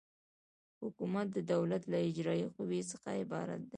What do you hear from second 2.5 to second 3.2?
قوې څخه